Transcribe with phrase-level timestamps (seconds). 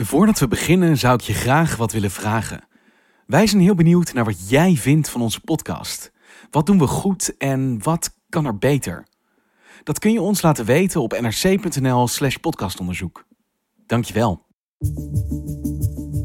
[0.00, 2.64] Voordat we beginnen zou ik je graag wat willen vragen.
[3.26, 6.12] Wij zijn heel benieuwd naar wat jij vindt van onze podcast.
[6.50, 9.06] Wat doen we goed en wat kan er beter?
[9.82, 13.24] Dat kun je ons laten weten op nrc.nl/slash podcastonderzoek.
[13.86, 14.46] Dankjewel.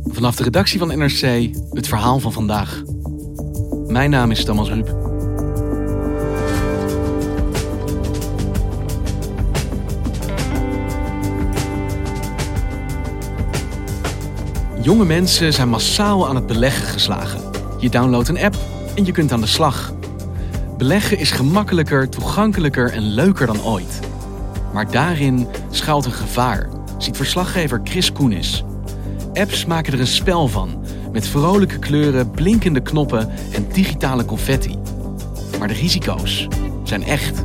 [0.03, 2.81] Vanaf de redactie van NRC het verhaal van vandaag.
[3.88, 5.12] Mijn naam is Thomas Ruip.
[14.84, 17.39] Jonge mensen zijn massaal aan het beleggen geslagen.
[17.80, 18.56] Je downloadt een app
[18.95, 19.94] en je kunt aan de slag.
[20.78, 24.00] Beleggen is gemakkelijker, toegankelijker en leuker dan ooit.
[24.73, 28.64] Maar daarin schuilt een gevaar, ziet verslaggever Chris Koenis.
[29.34, 34.78] Apps maken er een spel van, met vrolijke kleuren, blinkende knoppen en digitale confetti.
[35.59, 36.47] Maar de risico's
[36.84, 37.44] zijn echt.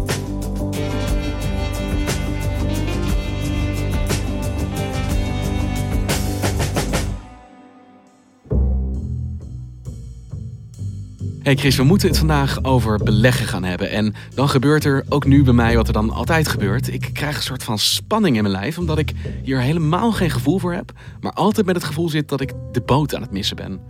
[11.48, 13.90] Hey Chris, we moeten het vandaag over beleggen gaan hebben.
[13.90, 16.92] En dan gebeurt er ook nu bij mij wat er dan altijd gebeurt.
[16.92, 20.58] Ik krijg een soort van spanning in mijn lijf, omdat ik hier helemaal geen gevoel
[20.58, 20.92] voor heb.
[21.20, 23.80] Maar altijd met het gevoel zit dat ik de boot aan het missen ben.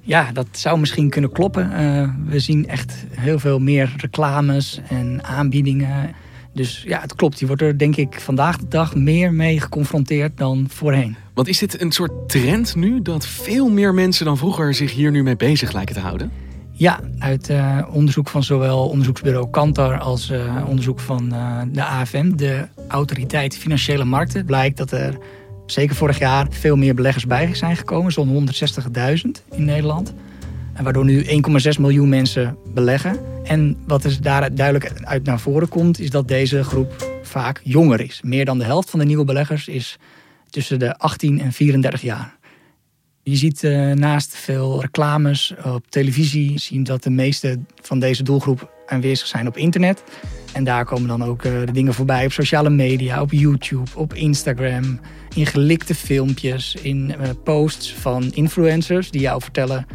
[0.00, 1.70] Ja, dat zou misschien kunnen kloppen.
[1.70, 6.14] Uh, we zien echt heel veel meer reclames en aanbiedingen.
[6.54, 7.40] Dus ja, het klopt.
[7.40, 11.16] Je wordt er denk ik vandaag de dag meer mee geconfronteerd dan voorheen.
[11.34, 15.10] Want is dit een soort trend nu dat veel meer mensen dan vroeger zich hier
[15.10, 16.48] nu mee bezig lijken te houden?
[16.80, 22.36] Ja, uit uh, onderzoek van zowel onderzoeksbureau Kantar als uh, onderzoek van uh, de AFM,
[22.36, 25.18] de Autoriteit Financiële Markten, blijkt dat er
[25.66, 28.48] zeker vorig jaar veel meer beleggers bij zijn gekomen, zo'n
[29.24, 30.14] 160.000 in Nederland.
[30.72, 31.30] En waardoor nu 1,6
[31.78, 33.18] miljoen mensen beleggen.
[33.44, 38.00] En wat er daar duidelijk uit naar voren komt, is dat deze groep vaak jonger
[38.00, 38.20] is.
[38.24, 39.98] Meer dan de helft van de nieuwe beleggers is
[40.50, 42.38] tussen de 18 en 34 jaar.
[43.22, 48.70] Je ziet uh, naast veel reclames op televisie zien dat de meeste van deze doelgroep
[48.86, 50.02] aanwezig zijn op internet.
[50.52, 54.14] En daar komen dan ook uh, de dingen voorbij op sociale media, op YouTube, op
[54.14, 55.00] Instagram,
[55.34, 59.86] in gelikte filmpjes, in uh, posts van influencers die jou vertellen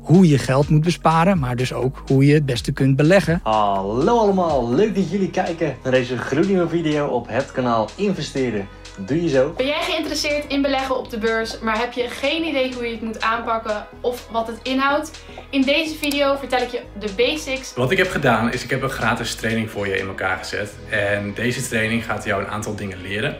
[0.00, 3.40] hoe je geld moet besparen, maar dus ook hoe je het beste kunt beleggen.
[3.42, 8.68] Hallo allemaal, leuk dat jullie kijken naar deze gloednieuwe video op het kanaal Investeren
[9.06, 9.52] Doe je zo.
[9.56, 9.79] Ben jij
[10.10, 13.20] geïnteresseerd in beleggen op de beurs, maar heb je geen idee hoe je het moet
[13.20, 15.10] aanpakken of wat het inhoudt?
[15.50, 17.74] In deze video vertel ik je de basics.
[17.74, 20.72] Wat ik heb gedaan is ik heb een gratis training voor je in elkaar gezet.
[20.88, 23.36] En deze training gaat jou een aantal dingen leren.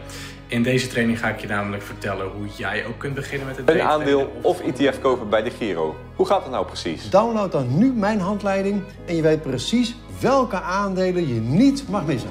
[0.46, 3.70] In deze training ga ik je namelijk vertellen hoe jij ook kunt beginnen met het
[3.70, 5.96] Een aandeel of ETF kopen bij de Giro.
[6.14, 7.10] Hoe gaat het nou precies?
[7.10, 12.30] Download dan nu mijn handleiding en je weet precies welke aandelen je niet mag missen.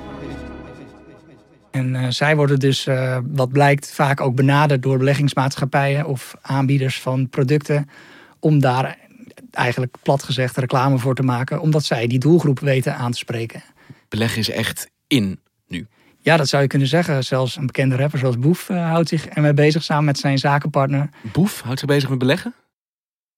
[1.80, 7.02] En uh, zij worden dus, uh, wat blijkt, vaak ook benaderd door beleggingsmaatschappijen of aanbieders
[7.02, 7.90] van producten.
[8.40, 8.98] Om daar
[9.52, 13.64] eigenlijk plat gezegd reclame voor te maken, omdat zij die doelgroep weten aan te spreken.
[14.10, 15.88] Beleggen is echt in nu.
[16.20, 17.24] Ja, dat zou je kunnen zeggen.
[17.24, 21.10] Zelfs een bekende rapper zoals Boef uh, houdt zich ermee bezig samen met zijn zakenpartner.
[21.34, 22.54] Boef houdt zich bezig met beleggen?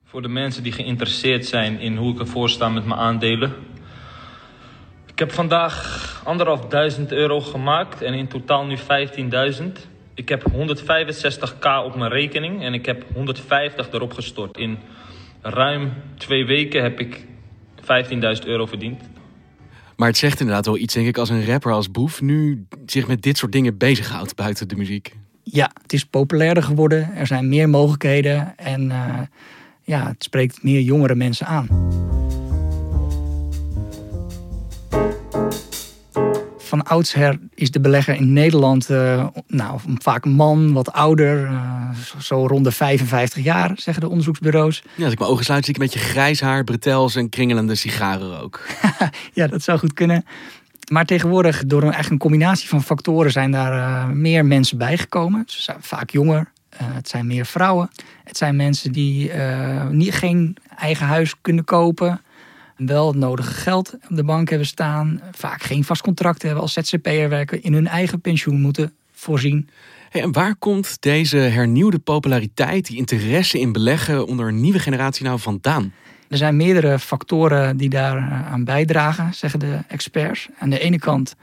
[0.06, 3.54] Voor de mensen die geïnteresseerd zijn in hoe ik ervoor sta met mijn aandelen.
[5.22, 9.64] Ik heb vandaag anderhalf duizend euro gemaakt en in totaal nu 15.000.
[10.14, 14.58] Ik heb 165k op mijn rekening en ik heb 150 erop gestort.
[14.58, 14.78] In
[15.42, 17.26] ruim twee weken heb ik
[17.82, 19.02] 15.000 euro verdiend.
[19.96, 23.08] Maar het zegt inderdaad wel iets, denk ik, als een rapper als Boef nu zich
[23.08, 25.16] met dit soort dingen bezighoudt buiten de muziek.
[25.44, 27.16] Ja, het is populairder geworden.
[27.16, 29.20] Er zijn meer mogelijkheden en uh,
[29.84, 31.68] ja, het spreekt meer jongere mensen aan.
[36.72, 41.90] Van oudsher is de belegger in Nederland uh, nou, vaak een man, wat ouder, uh,
[42.20, 44.84] zo rond de 55 jaar, zeggen de onderzoeksbureaus.
[44.96, 47.76] Ja, als ik mijn ogen sluit, zie ik een beetje grijs haar, bretels en kringelende
[47.76, 48.60] sigaren ook.
[49.34, 50.26] ja, dat zou goed kunnen.
[50.92, 55.44] Maar tegenwoordig, door een, echt een combinatie van factoren, zijn daar uh, meer mensen bijgekomen.
[55.48, 56.52] Ze zijn vaak jonger.
[56.76, 57.90] het zijn meer vrouwen.
[58.24, 59.32] Het zijn mensen die
[59.90, 62.22] niet, geen eigen huis kunnen kopen.
[62.86, 66.74] Wel het nodige geld op de bank hebben staan, vaak geen vast contract hebben als
[66.74, 69.70] ZZP'er werken, in hun eigen pensioen moeten voorzien.
[70.10, 75.26] Hey, en waar komt deze hernieuwde populariteit, die interesse in beleggen onder een nieuwe generatie
[75.26, 75.94] nou vandaan?
[76.30, 80.50] Er zijn meerdere factoren die daar eh, aan bijdragen, zeggen de experts.
[80.60, 81.36] Aan de ene kant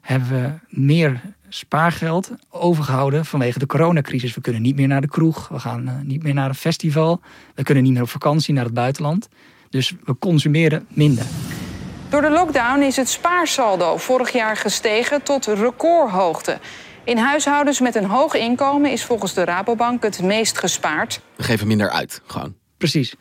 [0.00, 4.34] hebben we meer spaargeld overgehouden vanwege de coronacrisis.
[4.34, 7.20] We kunnen niet meer naar de kroeg, we gaan eh, niet meer naar een festival,
[7.54, 9.28] we kunnen niet meer op vakantie naar het buitenland.
[9.74, 11.24] Dus we consumeren minder.
[12.08, 16.58] Door de lockdown is het spaarsaldo vorig jaar gestegen tot recordhoogte.
[17.04, 21.20] In huishoudens met een hoog inkomen is volgens de Rabobank het meest gespaard.
[21.36, 22.54] We geven minder uit, gewoon.
[22.76, 23.14] Precies.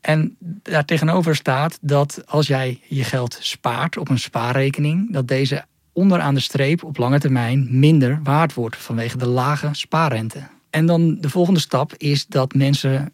[0.00, 6.34] En daartegenover staat dat als jij je geld spaart op een spaarrekening, dat deze onderaan
[6.34, 10.48] de streep op lange termijn minder waard wordt vanwege de lage spaarrente.
[10.70, 13.12] En dan de volgende stap is dat mensen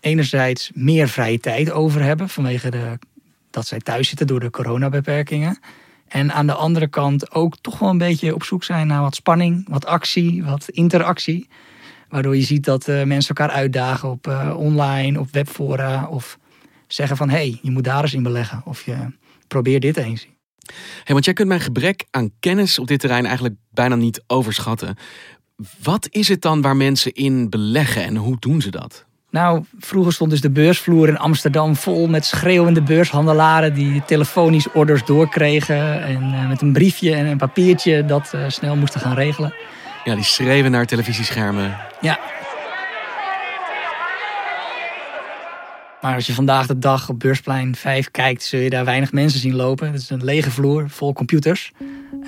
[0.00, 2.98] enerzijds meer vrije tijd over hebben vanwege de,
[3.50, 5.58] dat zij thuis zitten door de coronabeperkingen.
[6.08, 9.14] En aan de andere kant ook toch wel een beetje op zoek zijn naar wat
[9.14, 11.48] spanning, wat actie, wat interactie.
[12.08, 16.06] Waardoor je ziet dat uh, mensen elkaar uitdagen op uh, online, op webfora.
[16.06, 16.38] Of
[16.86, 18.62] zeggen van hé, hey, je moet daar eens in beleggen.
[18.64, 18.96] Of je
[19.48, 20.26] probeer dit eens.
[21.04, 24.96] Hey, want jij kunt mijn gebrek aan kennis op dit terrein eigenlijk bijna niet overschatten.
[25.82, 29.06] Wat is het dan waar mensen in beleggen en hoe doen ze dat?
[29.30, 35.04] Nou, vroeger stond dus de beursvloer in Amsterdam vol met schreeuwende beurshandelaren die telefonisch orders
[35.04, 39.54] doorkregen en uh, met een briefje en een papiertje dat uh, snel moesten gaan regelen.
[40.04, 41.76] Ja, die schreeuwen naar televisieschermen.
[42.00, 42.18] Ja.
[46.00, 49.40] Maar als je vandaag de dag op beursplein 5 kijkt, zul je daar weinig mensen
[49.40, 49.92] zien lopen.
[49.92, 51.72] Het is een lege vloer vol computers.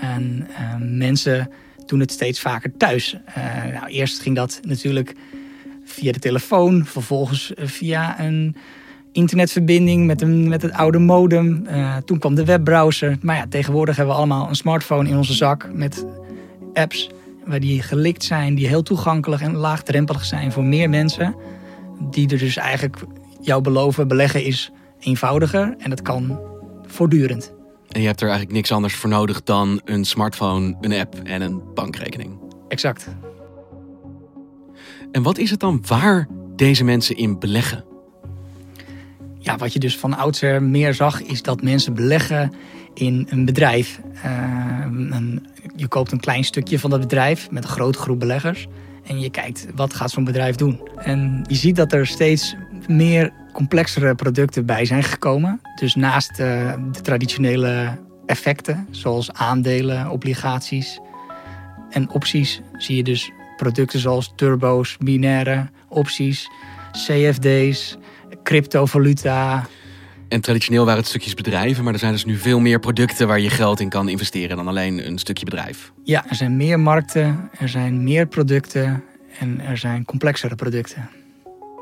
[0.00, 1.50] En uh, mensen
[1.86, 3.16] doen het steeds vaker thuis.
[3.72, 5.14] nou, eerst ging dat natuurlijk
[5.84, 8.56] via de telefoon, vervolgens via een
[9.12, 11.66] internetverbinding met, een, met het oude modem.
[11.66, 13.16] Uh, toen kwam de webbrowser.
[13.20, 16.06] Maar ja, tegenwoordig hebben we allemaal een smartphone in onze zak met
[16.74, 17.10] apps
[17.44, 21.36] waar die gelikt zijn, die heel toegankelijk en laagdrempelig zijn voor meer mensen.
[22.10, 22.96] Die er dus eigenlijk
[23.40, 24.70] jou beloven, beleggen is
[25.00, 26.40] eenvoudiger en dat kan
[26.86, 27.52] voortdurend.
[27.88, 31.42] En je hebt er eigenlijk niks anders voor nodig dan een smartphone, een app en
[31.42, 32.38] een bankrekening.
[32.68, 33.08] Exact.
[35.12, 37.84] En wat is het dan waar deze mensen in beleggen?
[39.38, 42.52] Ja, wat je dus van oudsher meer zag, is dat mensen beleggen
[42.94, 44.00] in een bedrijf.
[44.14, 48.66] Uh, een, je koopt een klein stukje van dat bedrijf met een grote groep beleggers.
[49.04, 50.88] En je kijkt, wat gaat zo'n bedrijf doen?
[50.96, 52.56] En je ziet dat er steeds
[52.86, 55.60] meer complexere producten bij zijn gekomen.
[55.80, 61.00] Dus naast uh, de traditionele effecten, zoals aandelen, obligaties
[61.90, 63.32] en opties, zie je dus
[63.62, 66.50] producten zoals turbo's, binaire opties,
[66.92, 67.96] CFD's,
[68.42, 69.66] cryptovaluta.
[70.28, 73.40] En traditioneel waren het stukjes bedrijven, maar er zijn dus nu veel meer producten waar
[73.40, 75.92] je geld in kan investeren dan alleen een stukje bedrijf.
[76.04, 79.04] Ja, er zijn meer markten, er zijn meer producten
[79.38, 81.10] en er zijn complexere producten.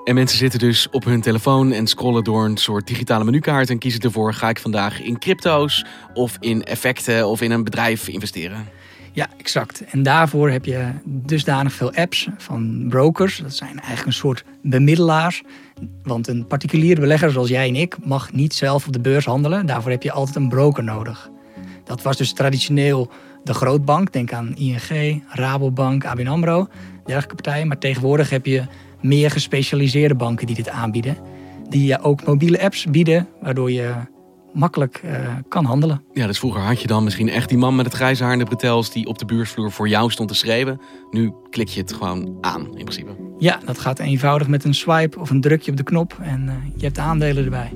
[0.05, 3.79] En mensen zitten dus op hun telefoon en scrollen door een soort digitale menukaart en
[3.79, 5.85] kiezen ervoor: ga ik vandaag in crypto's
[6.15, 8.69] of in effecten of in een bedrijf investeren?
[9.13, 9.85] Ja, exact.
[9.85, 13.39] En daarvoor heb je dusdanig veel apps van brokers.
[13.39, 15.43] Dat zijn eigenlijk een soort bemiddelaars.
[16.03, 19.67] Want een particuliere belegger zoals jij en ik mag niet zelf op de beurs handelen.
[19.67, 21.31] Daarvoor heb je altijd een broker nodig.
[21.85, 23.11] Dat was dus traditioneel
[23.45, 24.13] de grootbank.
[24.13, 26.69] Denk aan ING, Rabobank, ABN AMRO,
[27.05, 27.69] dergelijke partijen.
[27.69, 28.65] Maar tegenwoordig heb je
[29.01, 31.17] meer gespecialiseerde banken die dit aanbieden.
[31.69, 33.95] Die je ook mobiele apps bieden, waardoor je
[34.53, 36.03] makkelijk uh, kan handelen.
[36.13, 38.39] Ja, dus vroeger had je dan misschien echt die man met het grijze haar en
[38.39, 40.81] de bretels die op de beursvloer voor jou stond te schreeuwen.
[41.11, 43.11] Nu klik je het gewoon aan, in principe.
[43.39, 46.53] Ja, dat gaat eenvoudig met een swipe of een drukje op de knop en uh,
[46.77, 47.73] je hebt de aandelen erbij.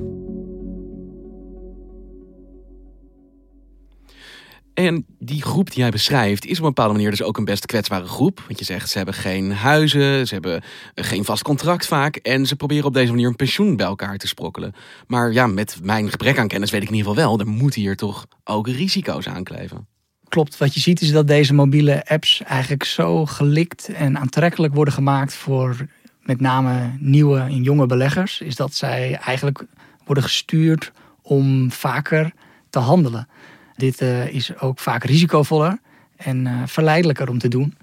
[4.75, 7.67] En die groep die jij beschrijft is op een bepaalde manier dus ook een best
[7.67, 8.43] kwetsbare groep.
[8.47, 10.63] Want je zegt ze hebben geen huizen, ze hebben
[10.95, 12.17] geen vast contract vaak.
[12.17, 14.75] En ze proberen op deze manier een pensioen bij elkaar te sprokkelen.
[15.07, 17.81] Maar ja, met mijn gebrek aan kennis weet ik in ieder geval wel, er moeten
[17.81, 19.87] hier toch ook risico's aankleven.
[20.29, 24.95] Klopt, wat je ziet is dat deze mobiele apps eigenlijk zo gelikt en aantrekkelijk worden
[24.95, 25.77] gemaakt voor
[26.23, 28.41] met name nieuwe en jonge beleggers.
[28.41, 29.65] Is dat zij eigenlijk
[30.05, 32.33] worden gestuurd om vaker
[32.71, 33.29] te handelen.
[33.77, 35.79] Dit uh, is ook vaak risicovoller
[36.17, 37.75] en uh, verleidelijker om te doen.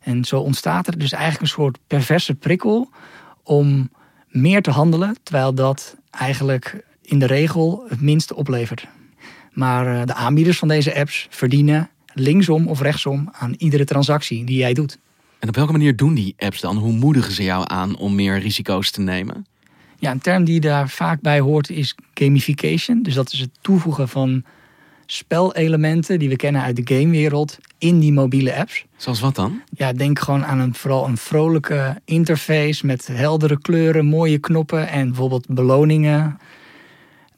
[0.00, 2.90] En zo ontstaat er dus eigenlijk een soort perverse prikkel
[3.42, 3.90] om
[4.28, 8.86] meer te handelen, terwijl dat eigenlijk in de regel het minste oplevert.
[9.52, 14.58] Maar uh, de aanbieders van deze apps verdienen linksom of rechtsom aan iedere transactie die
[14.58, 14.98] jij doet.
[15.38, 16.76] En op welke manier doen die apps dan?
[16.76, 19.46] Hoe moedigen ze jou aan om meer risico's te nemen?
[19.98, 23.02] Ja, een term die daar vaak bij hoort is gamification.
[23.02, 24.44] Dus dat is het toevoegen van
[25.10, 28.84] spelelementen die we kennen uit de gamewereld in die mobiele apps.
[28.96, 29.62] Zoals wat dan?
[29.70, 35.08] Ja, denk gewoon aan een, vooral een vrolijke interface met heldere kleuren, mooie knoppen en
[35.08, 36.38] bijvoorbeeld beloningen,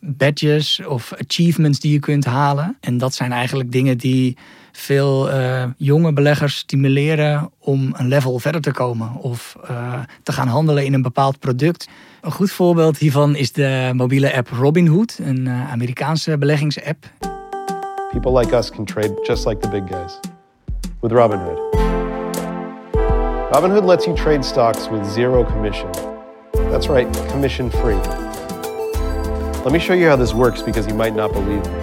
[0.01, 2.77] badges of achievements die je kunt halen.
[2.81, 4.37] En dat zijn eigenlijk dingen die
[4.73, 10.49] veel uh, jonge beleggers stimuleren om een level verder te komen of uh, te gaan
[10.49, 11.89] handelen in een bepaald product.
[12.21, 17.30] Een goed voorbeeld hiervan is de mobiele app Robinhood, een uh, Amerikaanse beleggingsapp.
[18.13, 20.19] People like us can trade just like the big guys
[21.01, 21.59] with Robinhood.
[23.53, 25.91] Robinhood lets you trade stocks with zero commission.
[26.71, 28.01] That's right, commission free.
[29.65, 31.79] Let me show you how this works because you might not believe me.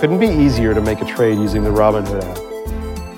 [0.00, 2.38] Couldn't be easier to make a trade using the Robinhood app.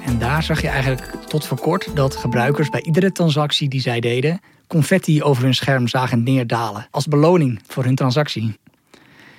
[0.07, 4.01] En daar zag je eigenlijk tot voor kort dat gebruikers bij iedere transactie die zij
[4.01, 8.57] deden, confetti over hun scherm zagen neerdalen als beloning voor hun transactie.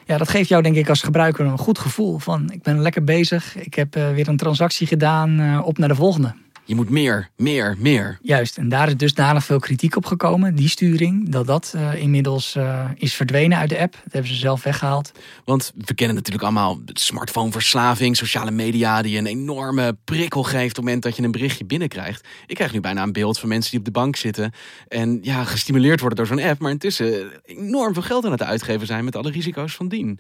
[0.05, 3.03] Ja, dat geeft jou denk ik als gebruiker een goed gevoel van ik ben lekker
[3.03, 6.33] bezig, ik heb uh, weer een transactie gedaan, uh, op naar de volgende.
[6.67, 8.17] Je moet meer, meer, meer.
[8.21, 12.55] Juist, en daar is dusdanig veel kritiek op gekomen, die sturing, dat dat uh, inmiddels
[12.55, 13.93] uh, is verdwenen uit de app.
[14.03, 15.11] Dat hebben ze zelf weggehaald.
[15.43, 20.85] Want we kennen natuurlijk allemaal smartphoneverslaving, sociale media die een enorme prikkel geeft op het
[20.85, 22.27] moment dat je een berichtje binnenkrijgt.
[22.47, 24.51] Ik krijg nu bijna een beeld van mensen die op de bank zitten
[24.87, 28.87] en ja, gestimuleerd worden door zo'n app, maar intussen enorm veel geld aan het uitgeven
[28.87, 30.19] zijn met alle risico's van dien.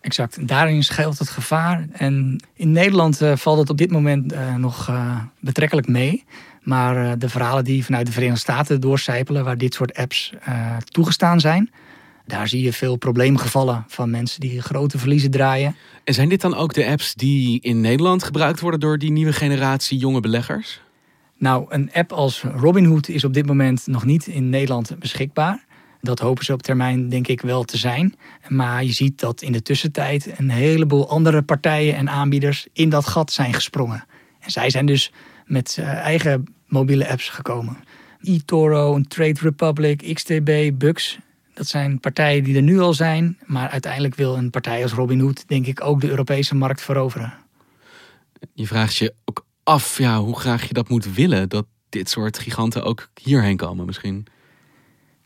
[0.00, 0.48] Exact.
[0.48, 1.86] Daarin schuilt het gevaar.
[1.92, 6.24] En in Nederland uh, valt het op dit moment uh, nog uh, betrekkelijk mee.
[6.62, 10.32] Maar de verhalen die vanuit de Verenigde Staten doorcijpelen, waar dit soort apps
[10.84, 11.70] toegestaan zijn,
[12.26, 15.76] daar zie je veel probleemgevallen van mensen die grote verliezen draaien.
[16.04, 19.32] En zijn dit dan ook de apps die in Nederland gebruikt worden door die nieuwe
[19.32, 20.80] generatie jonge beleggers?
[21.38, 25.64] Nou, een app als Robinhood is op dit moment nog niet in Nederland beschikbaar.
[26.00, 28.14] Dat hopen ze op termijn denk ik wel te zijn.
[28.48, 33.06] Maar je ziet dat in de tussentijd een heleboel andere partijen en aanbieders in dat
[33.06, 34.04] gat zijn gesprongen.
[34.40, 35.12] En zij zijn dus
[35.46, 37.76] met uh, eigen mobiele apps gekomen.
[38.22, 41.18] eToro, Trade Republic, XTB, Bux.
[41.54, 43.38] Dat zijn partijen die er nu al zijn.
[43.46, 47.34] Maar uiteindelijk wil een partij als Robinhood denk ik ook de Europese markt veroveren.
[48.54, 51.48] Je vraagt je ook af ja, hoe graag je dat moet willen.
[51.48, 54.26] Dat dit soort giganten ook hierheen komen misschien.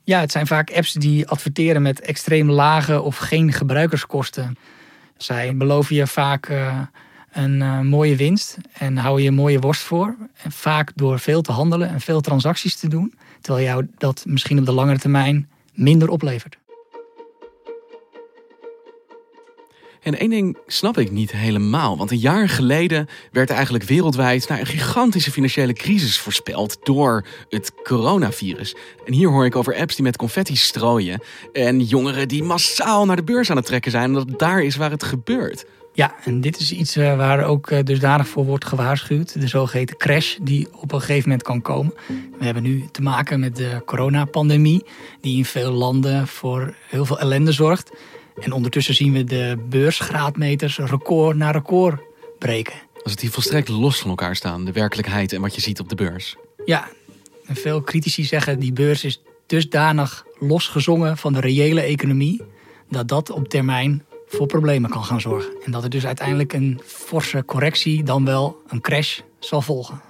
[0.05, 4.57] Ja, het zijn vaak apps die adverteren met extreem lage of geen gebruikerskosten.
[5.17, 6.79] Zij beloven je vaak uh,
[7.33, 10.17] een uh, mooie winst en houden je een mooie worst voor.
[10.43, 14.59] En vaak door veel te handelen en veel transacties te doen, terwijl jou dat misschien
[14.59, 16.59] op de langere termijn minder oplevert.
[20.03, 21.97] En één ding snap ik niet helemaal.
[21.97, 27.73] Want een jaar geleden werd eigenlijk wereldwijd nou, een gigantische financiële crisis voorspeld door het
[27.83, 28.75] coronavirus.
[29.07, 31.23] En hier hoor ik over apps die met confetti strooien.
[31.53, 34.05] En jongeren die massaal naar de beurs aan het trekken zijn.
[34.05, 35.65] Omdat daar is waar het gebeurt.
[35.95, 39.41] Ja, en dit is iets uh, waar ook uh, dusdanig voor wordt gewaarschuwd.
[39.41, 41.95] De zogeheten crash die op een gegeven moment kan komen.
[42.39, 44.85] We hebben nu te maken met de coronapandemie.
[45.21, 47.91] Die in veel landen voor heel veel ellende zorgt.
[48.41, 52.01] En ondertussen zien we de beursgraadmeters record na record
[52.39, 52.75] breken.
[53.03, 55.89] Als het hier volstrekt los van elkaar staan, de werkelijkheid en wat je ziet op
[55.89, 56.37] de beurs.
[56.65, 56.89] Ja,
[57.47, 62.43] en veel critici zeggen die beurs is dusdanig losgezongen van de reële economie...
[62.89, 65.53] dat dat op termijn voor problemen kan gaan zorgen.
[65.65, 70.01] En dat er dus uiteindelijk een forse correctie, dan wel een crash, zal volgen.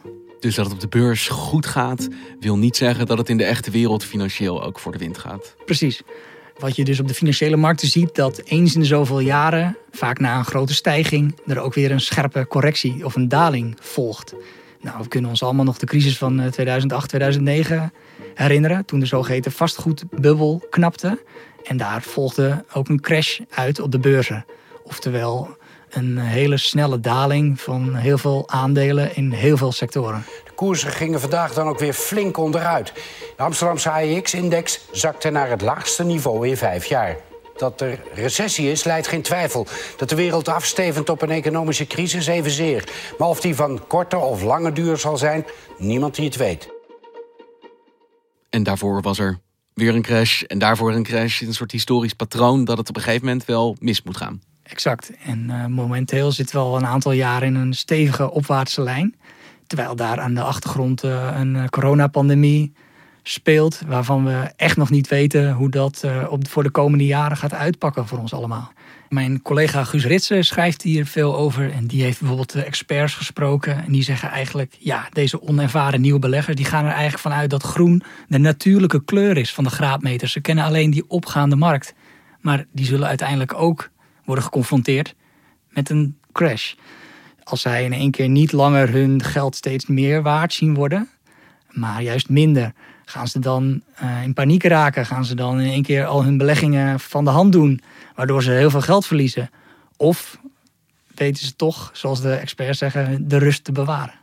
[0.41, 2.09] Dus dat het op de beurs goed gaat,
[2.41, 5.55] wil niet zeggen dat het in de echte wereld financieel ook voor de wind gaat.
[5.65, 6.03] Precies.
[6.59, 10.19] Wat je dus op de financiële markten ziet, dat eens in de zoveel jaren, vaak
[10.19, 14.35] na een grote stijging, er ook weer een scherpe correctie of een daling volgt.
[14.81, 17.93] Nou, we kunnen ons allemaal nog de crisis van 2008, 2009
[18.35, 21.23] herinneren, toen de zogeheten vastgoedbubbel knapte.
[21.65, 24.45] En daar volgde ook een crash uit op de beurzen.
[24.83, 25.57] Oftewel
[25.91, 30.25] een hele snelle daling van heel veel aandelen in heel veel sectoren.
[30.55, 32.93] Koersen gingen vandaag dan ook weer flink onderuit.
[33.37, 37.17] De Amsterdamse AEX-index zakte naar het laagste niveau in vijf jaar.
[37.57, 39.67] Dat er recessie is, leidt geen twijfel.
[39.97, 42.89] Dat de wereld afstevend op een economische crisis evenzeer.
[43.19, 45.45] Maar of die van korte of lange duur zal zijn,
[45.79, 46.69] niemand die het weet.
[48.51, 49.39] En daarvoor was er
[49.75, 51.41] weer een crash en daarvoor een crash.
[51.41, 54.43] Een soort historisch patroon dat het op een gegeven moment wel mis moet gaan.
[54.63, 55.11] Exact.
[55.25, 59.15] En uh, momenteel zitten we al een aantal jaren in een stevige opwaartse lijn.
[59.73, 62.73] Terwijl daar aan de achtergrond uh, een coronapandemie
[63.23, 63.83] speelt.
[63.87, 67.55] Waarvan we echt nog niet weten hoe dat uh, op, voor de komende jaren gaat
[67.55, 68.73] uitpakken voor ons allemaal.
[69.09, 71.73] Mijn collega Guus Ritsen schrijft hier veel over.
[71.73, 73.85] En die heeft bijvoorbeeld experts gesproken.
[73.85, 76.57] En die zeggen eigenlijk, ja, deze onervaren nieuwe beleggers...
[76.57, 80.33] die gaan er eigenlijk vanuit dat groen de natuurlijke kleur is van de graadmeters.
[80.33, 81.95] Ze kennen alleen die opgaande markt.
[82.41, 83.91] Maar die zullen uiteindelijk ook
[84.25, 85.15] worden geconfronteerd
[85.69, 86.75] met een crash.
[87.45, 91.09] Als zij in één keer niet langer hun geld steeds meer waard zien worden...
[91.71, 92.73] maar juist minder...
[93.05, 95.07] Gaan ze dan uh, in paniek raken?
[95.07, 97.81] Gaan ze dan in één keer al hun beleggingen van de hand doen,
[98.15, 99.51] waardoor ze heel veel geld verliezen?
[99.97, 100.39] Of
[101.15, 104.15] weten ze toch, zoals de experts zeggen, de rust te bewaren?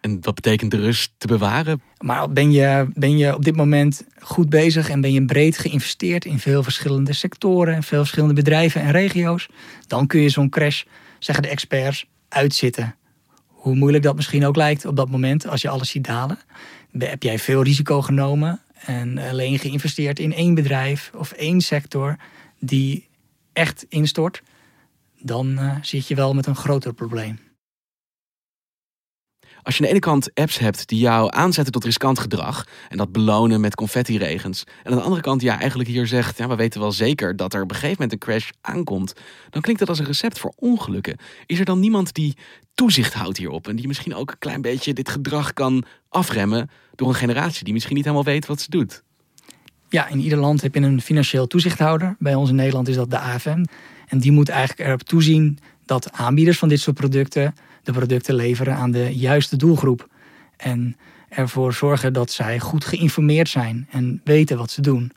[0.00, 1.82] En wat betekent de rust te bewaren?
[1.98, 6.24] Maar ben je, ben je op dit moment goed bezig en ben je breed geïnvesteerd
[6.24, 9.48] in veel verschillende sectoren, veel verschillende bedrijven en regio's,
[9.86, 10.82] dan kun je zo'n crash,
[11.18, 12.94] zeggen de experts, uitzitten.
[13.46, 16.38] Hoe moeilijk dat misschien ook lijkt op dat moment als je alles ziet dalen
[16.98, 22.16] heb jij veel risico genomen en alleen geïnvesteerd in één bedrijf of één sector
[22.58, 23.08] die
[23.52, 24.42] echt instort,
[25.20, 27.38] dan uh, zit je wel met een groter probleem.
[29.64, 32.96] Als je aan de ene kant apps hebt die jou aanzetten tot riskant gedrag en
[32.96, 36.54] dat belonen met confetti-regens, en aan de andere kant ja, eigenlijk hier zegt, ja, we
[36.54, 39.12] weten wel zeker dat er op een gegeven moment een crash aankomt,
[39.50, 41.16] dan klinkt dat als een recept voor ongelukken.
[41.46, 42.36] Is er dan niemand die
[42.74, 47.08] toezicht houdt hierop en die misschien ook een klein beetje dit gedrag kan afremmen door
[47.08, 49.02] een generatie die misschien niet helemaal weet wat ze doet?
[49.88, 52.16] Ja, in ieder land heb je een financieel toezichthouder.
[52.18, 53.64] Bij ons in Nederland is dat de AFM.
[54.08, 57.54] En die moet eigenlijk erop toezien dat aanbieders van dit soort producten
[57.84, 60.08] de producten leveren aan de juiste doelgroep.
[60.56, 60.96] En
[61.28, 65.12] ervoor zorgen dat zij goed geïnformeerd zijn en weten wat ze doen.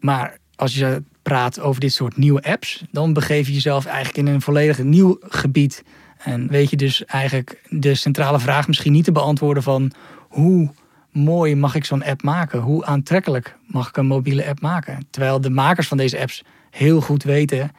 [0.00, 4.34] Maar als je praat over dit soort nieuwe apps, dan begeef je jezelf eigenlijk in
[4.34, 5.84] een volledig nieuw gebied.
[6.18, 9.92] En weet je dus eigenlijk de centrale vraag misschien niet te beantwoorden van
[10.28, 10.70] hoe
[11.10, 12.60] mooi mag ik zo'n app maken?
[12.60, 15.06] Hoe aantrekkelijk mag ik een mobiele app maken?
[15.10, 17.70] Terwijl de makers van deze apps heel goed weten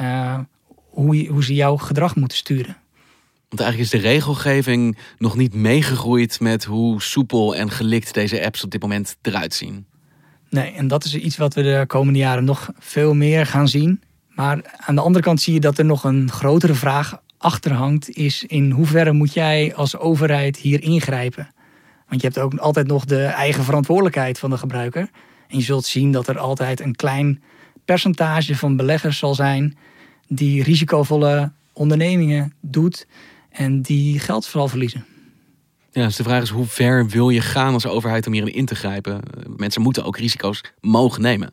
[0.00, 0.38] uh,
[0.90, 2.76] hoe, hoe ze jouw gedrag moeten sturen.
[3.50, 8.64] Want eigenlijk is de regelgeving nog niet meegegroeid met hoe soepel en gelikt deze apps
[8.64, 9.86] op dit moment eruit zien.
[10.50, 14.02] Nee, en dat is iets wat we de komende jaren nog veel meer gaan zien.
[14.28, 18.10] Maar aan de andere kant zie je dat er nog een grotere vraag achter hangt,
[18.10, 21.52] is in hoeverre moet jij als overheid hier ingrijpen?
[22.08, 25.10] Want je hebt ook altijd nog de eigen verantwoordelijkheid van de gebruiker.
[25.48, 27.42] En je zult zien dat er altijd een klein
[27.84, 29.76] percentage van beleggers zal zijn
[30.28, 33.06] die risicovolle ondernemingen doet
[33.50, 35.04] en die geld vooral verliezen.
[35.92, 38.66] Ja, dus de vraag is hoe ver wil je gaan als overheid om hierin in
[38.66, 39.20] te grijpen?
[39.56, 41.52] Mensen moeten ook risico's mogen nemen.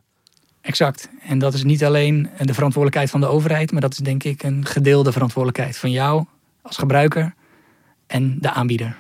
[0.62, 1.10] Exact.
[1.22, 4.44] En dat is niet alleen de verantwoordelijkheid van de overheid, maar dat is denk ik
[4.44, 6.26] een gedeelde verantwoordelijkheid van jou
[6.62, 7.34] als gebruiker
[8.08, 8.98] en de aanbieder.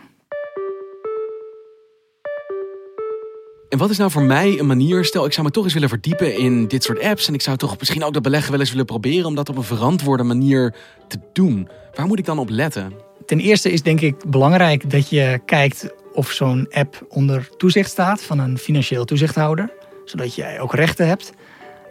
[3.69, 5.89] En wat is nou voor mij een manier, stel ik zou me toch eens willen
[5.89, 8.69] verdiepen in dit soort apps en ik zou toch misschien ook dat beleggen wel eens
[8.69, 10.75] willen proberen om dat op een verantwoorde manier
[11.07, 11.69] te doen.
[11.93, 12.93] Waar moet ik dan op letten?
[13.25, 18.21] Ten eerste is denk ik belangrijk dat je kijkt of zo'n app onder toezicht staat
[18.21, 19.69] van een financieel toezichthouder,
[20.05, 21.33] zodat je ook rechten hebt.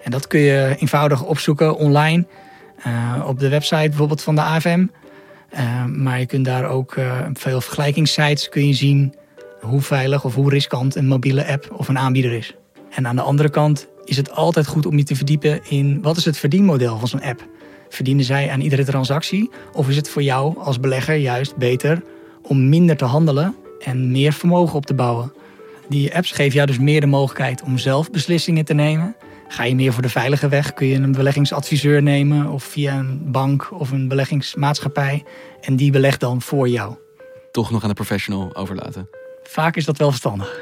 [0.03, 2.27] En dat kun je eenvoudig opzoeken online
[2.87, 4.87] uh, op de website bijvoorbeeld van de AFM.
[5.51, 9.15] Eh, maar je kunt daar ook uh, veel vergelijkingssites kun je zien
[9.67, 12.55] hoe veilig of hoe riskant een mobiele app of een aanbieder is.
[12.91, 16.17] En aan de andere kant is het altijd goed om je te verdiepen in wat
[16.17, 17.49] is het verdienmodel van zo'n app.
[17.89, 22.03] Verdienen zij aan iedere transactie of is het voor jou als belegger juist beter
[22.43, 25.33] om minder te handelen en meer vermogen op te bouwen?
[25.89, 29.17] Die apps geven jou dus meer de mogelijkheid om zelf beslissingen te nemen.
[29.49, 33.21] Ga je meer voor de veilige weg, kun je een beleggingsadviseur nemen of via een
[33.25, 35.25] bank of een beleggingsmaatschappij
[35.61, 36.95] en die belegt dan voor jou.
[37.53, 39.09] Toch nog aan de professional overlaten.
[39.49, 40.61] Vaak is dat wel verstandig.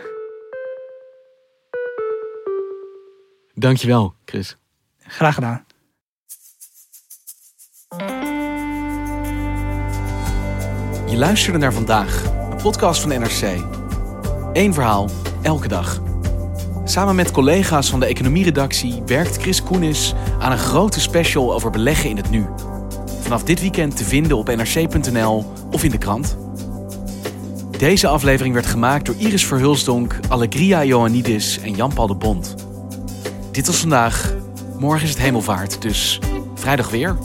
[3.55, 4.57] Dankjewel, Chris.
[4.99, 5.66] Graag gedaan.
[11.07, 13.62] Je luisterde naar vandaag, een podcast van NRC.
[14.53, 15.11] Eén verhaal,
[15.42, 16.03] elke dag.
[16.85, 22.11] Samen met collega's van de economieredactie werkt Chris Koenis aan een grote special over beleggen
[22.11, 22.47] in het nu.
[23.20, 26.43] Vanaf dit weekend te vinden op nrc.nl of in de krant.
[27.85, 32.55] Deze aflevering werd gemaakt door Iris Verhulsdonk, Allegria Ioannidis en Jan-Paul de Bond.
[33.51, 34.35] Dit was vandaag.
[34.79, 36.18] Morgen is het hemelvaart, dus
[36.55, 37.16] vrijdag weer.